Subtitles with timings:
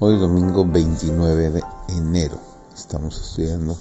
[0.00, 2.38] Hoy domingo 29 de enero
[2.72, 3.76] estamos estudiando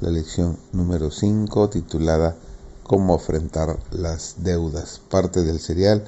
[0.00, 2.36] la lección número 5 titulada
[2.84, 6.04] Cómo enfrentar las deudas, parte del serial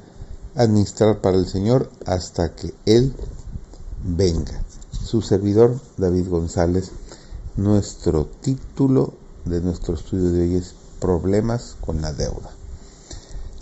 [0.55, 3.15] Administrar para el Señor hasta que Él
[4.03, 4.65] venga.
[4.93, 6.93] Su servidor David González,
[7.57, 9.13] nuestro título
[9.45, 12.51] de nuestro estudio de hoy es Problemas con la deuda.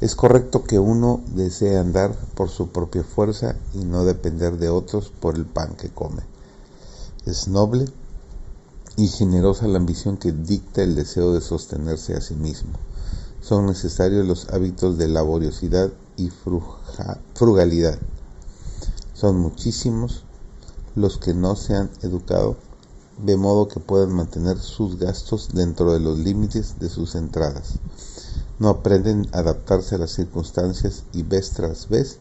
[0.01, 5.11] Es correcto que uno desee andar por su propia fuerza y no depender de otros
[5.11, 6.23] por el pan que come.
[7.27, 7.84] Es noble
[8.97, 12.70] y generosa la ambición que dicta el deseo de sostenerse a sí mismo.
[13.41, 16.30] Son necesarios los hábitos de laboriosidad y
[17.34, 17.98] frugalidad.
[19.15, 20.23] Son muchísimos
[20.95, 22.56] los que no se han educado
[23.25, 27.80] de modo que puedan mantener sus gastos dentro de los límites de sus entradas
[28.59, 32.19] no aprenden a adaptarse a las circunstancias y vez tras vez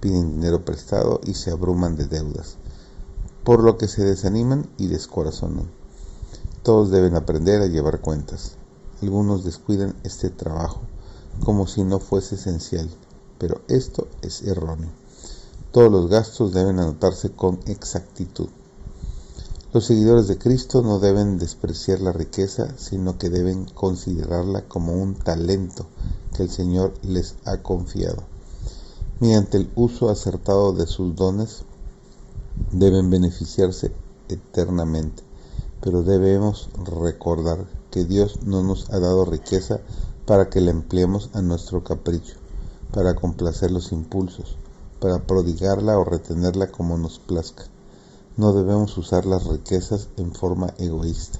[0.00, 2.56] piden dinero prestado y se abruman de deudas,
[3.44, 5.70] por lo que se desaniman y descorazonan.
[6.62, 8.52] Todos deben aprender a llevar cuentas.
[9.02, 10.80] Algunos descuidan este trabajo
[11.44, 12.88] como si no fuese esencial,
[13.38, 14.90] pero esto es erróneo.
[15.72, 18.48] Todos los gastos deben anotarse con exactitud.
[19.72, 25.14] Los seguidores de Cristo no deben despreciar la riqueza, sino que deben considerarla como un
[25.14, 25.86] talento
[26.34, 28.24] que el Señor les ha confiado.
[29.20, 31.62] Mediante el uso acertado de sus dones,
[32.72, 33.92] deben beneficiarse
[34.28, 35.22] eternamente,
[35.80, 39.78] pero debemos recordar que Dios no nos ha dado riqueza
[40.26, 42.34] para que la empleemos a nuestro capricho,
[42.92, 44.56] para complacer los impulsos,
[44.98, 47.66] para prodigarla o retenerla como nos plazca
[48.40, 51.38] no debemos usar las riquezas en forma egoísta,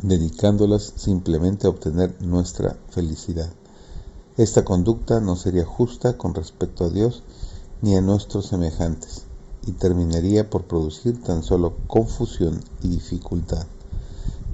[0.00, 3.50] dedicándolas simplemente a obtener nuestra felicidad.
[4.36, 7.24] Esta conducta no sería justa con respecto a Dios
[7.82, 9.22] ni a nuestros semejantes
[9.66, 13.66] y terminaría por producir tan solo confusión y dificultad.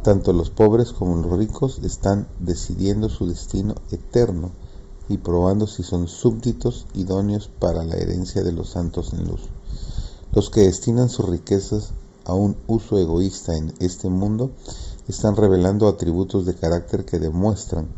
[0.02, 4.52] Tanto los pobres como los ricos están decidiendo su destino eterno
[5.10, 9.42] y probando si son súbditos idóneos para la herencia de los santos en luz.
[10.34, 11.90] Los que destinan sus riquezas
[12.24, 14.50] a un uso egoísta en este mundo
[15.06, 17.88] están revelando atributos de carácter que demuestran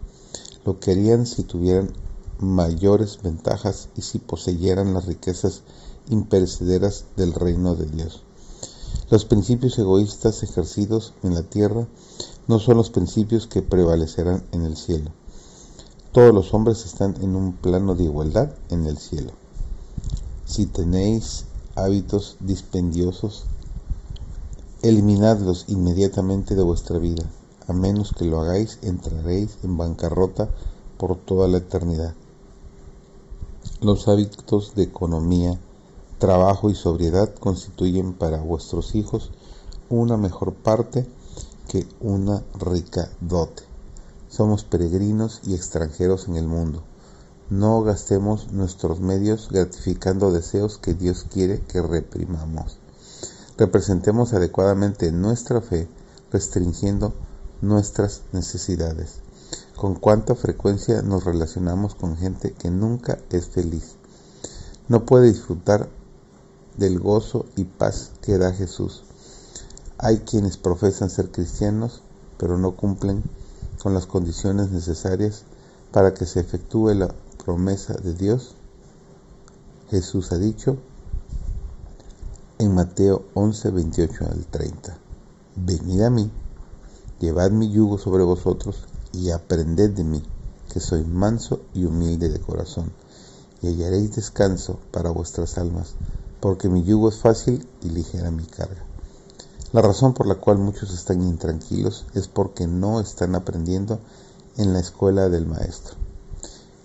[0.65, 1.93] lo que harían si tuvieran
[2.41, 5.63] mayores ventajas y si poseyeran las riquezas
[6.09, 8.25] imperecederas del reino de Dios.
[9.11, 11.87] Los principios egoístas ejercidos en la tierra
[12.49, 15.13] no son los principios que prevalecerán en el cielo.
[16.11, 19.31] Todos los hombres están en un plano de igualdad en el cielo.
[20.47, 21.45] Si tenéis
[21.77, 23.47] hábitos dispendiosos,
[24.83, 27.25] eliminadlos inmediatamente de vuestra vida.
[27.67, 30.49] A menos que lo hagáis, entraréis en bancarrota
[30.99, 32.15] por toda la eternidad.
[33.81, 35.59] Los hábitos de economía,
[36.19, 39.31] trabajo y sobriedad constituyen para vuestros hijos
[39.89, 41.07] una mejor parte
[41.69, 43.65] que una rica dote.
[44.29, 46.83] Somos peregrinos y extranjeros en el mundo
[47.51, 52.79] no gastemos nuestros medios gratificando deseos que Dios quiere que reprimamos.
[53.59, 55.87] Representemos adecuadamente nuestra fe
[56.33, 57.13] restringiendo
[57.61, 59.17] nuestras necesidades.
[59.77, 63.97] Con cuánta frecuencia nos relacionamos con gente que nunca es feliz.
[64.89, 65.89] No puede disfrutar
[66.79, 69.05] del gozo y paz que da Jesús.
[69.99, 72.01] Hay quienes profesan ser cristianos,
[72.39, 73.23] pero no cumplen
[73.83, 75.43] con las condiciones necesarias
[75.93, 78.55] para que se efectúe la promesa de Dios,
[79.91, 80.79] Jesús ha dicho
[82.59, 84.97] en Mateo 11, 28 al 30,
[85.57, 86.31] Venid a mí,
[87.21, 90.23] llevad mi yugo sobre vosotros y aprended de mí,
[90.73, 92.91] que soy manso y humilde de corazón,
[93.61, 95.95] y hallaréis descanso para vuestras almas,
[96.41, 98.83] porque mi yugo es fácil y ligera mi carga.
[99.73, 103.99] La razón por la cual muchos están intranquilos es porque no están aprendiendo
[104.57, 106.04] en la escuela del Maestro.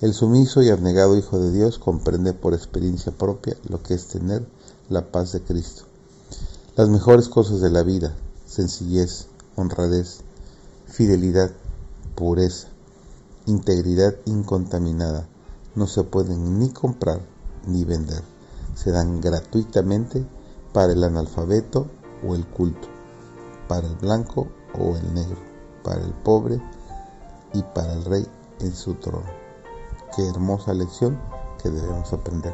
[0.02, 4.48] El sumiso y abnegado Hijo de Dios comprende por experiencia propia lo que es tener
[4.88, 5.84] la paz de Cristo.
[6.78, 8.16] Las mejores cosas de la vida,
[8.46, 10.22] sencillez, honradez,
[10.86, 11.52] fidelidad,
[12.16, 12.70] pureza,
[13.46, 15.28] integridad incontaminada,
[15.76, 17.20] no se pueden ni comprar
[17.68, 18.24] ni vender.
[18.76, 20.26] Se dan gratuitamente
[20.72, 21.88] para el analfabeto
[22.26, 22.88] o el culto,
[23.68, 24.48] para el blanco
[24.80, 25.40] o el negro,
[25.84, 26.62] para el pobre
[27.54, 28.26] y para el rey
[28.62, 29.39] en su trono.
[30.20, 31.18] Qué hermosa lección
[31.64, 32.54] que debemos aprender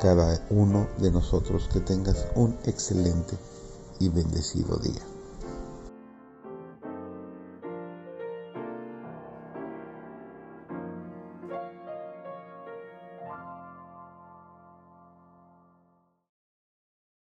[0.00, 1.68] cada uno de nosotros.
[1.70, 3.36] Que tengas un excelente
[4.00, 5.13] y bendecido día.